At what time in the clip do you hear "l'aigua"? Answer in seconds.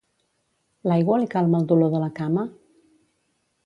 0.91-1.19